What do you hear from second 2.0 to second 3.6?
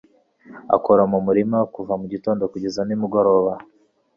mu gitondo kugeza nimugoroba